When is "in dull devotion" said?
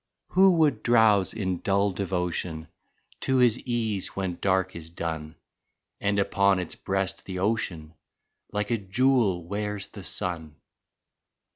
1.31-2.69